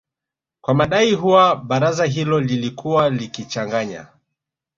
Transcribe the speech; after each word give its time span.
kwa 0.61 0.73
madai 0.73 1.17
kuwa 1.17 1.55
baraza 1.55 2.05
hilo 2.05 2.39
lilikuwa 2.39 3.09
likichanganya 3.09 4.07